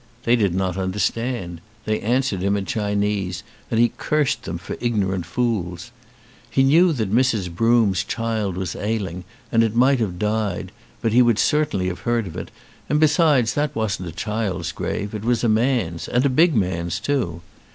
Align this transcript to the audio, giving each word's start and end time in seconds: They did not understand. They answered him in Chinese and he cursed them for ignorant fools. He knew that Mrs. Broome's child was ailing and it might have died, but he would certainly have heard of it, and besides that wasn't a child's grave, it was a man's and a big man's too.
They 0.23 0.35
did 0.35 0.55
not 0.55 0.77
understand. 0.77 1.61
They 1.85 1.99
answered 1.99 2.41
him 2.41 2.57
in 2.57 2.65
Chinese 2.65 3.43
and 3.69 3.79
he 3.79 3.91
cursed 3.97 4.41
them 4.45 4.57
for 4.57 4.75
ignorant 4.79 5.27
fools. 5.27 5.91
He 6.49 6.63
knew 6.63 6.91
that 6.93 7.13
Mrs. 7.13 7.53
Broome's 7.53 8.03
child 8.03 8.57
was 8.57 8.75
ailing 8.75 9.25
and 9.51 9.63
it 9.63 9.75
might 9.75 9.99
have 9.99 10.17
died, 10.17 10.71
but 11.03 11.13
he 11.13 11.21
would 11.21 11.37
certainly 11.37 11.85
have 11.87 11.99
heard 11.99 12.25
of 12.25 12.35
it, 12.35 12.49
and 12.89 12.99
besides 12.99 13.53
that 13.53 13.75
wasn't 13.75 14.09
a 14.09 14.11
child's 14.11 14.71
grave, 14.71 15.13
it 15.13 15.23
was 15.23 15.43
a 15.43 15.47
man's 15.47 16.07
and 16.07 16.25
a 16.25 16.29
big 16.29 16.55
man's 16.55 16.99
too. 16.99 17.43